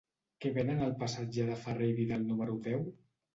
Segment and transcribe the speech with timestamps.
[0.45, 2.83] Què venen al passatge de Ferrer i Vidal número deu?